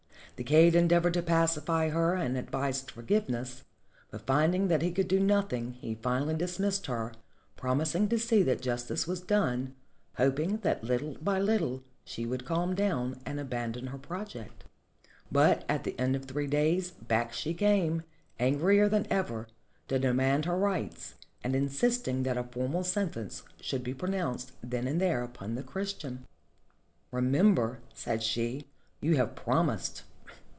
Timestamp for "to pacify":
1.13-1.89